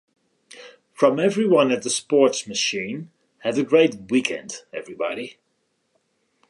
From 0.93 1.19
everyone 1.19 1.69
at 1.69 1.83
the 1.83 1.89
"Sports 1.91 2.47
Machine," 2.47 3.11
have 3.43 3.59
a 3.59 3.63
great 3.63 4.09
weekend, 4.09 4.63
everybody. 4.73 5.37